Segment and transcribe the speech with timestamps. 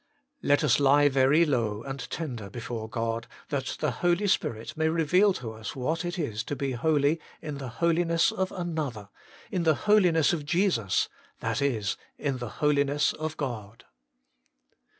[0.41, 0.49] 3.
[0.49, 5.31] Let us lie very low and tender before God, that the Holy Spirit may reueal
[5.35, 9.09] to us what it is to be holy in the Holiness of Another,
[9.51, 11.07] In the Holiness of Jesus,
[11.39, 13.85] that is, in the Holiness of God.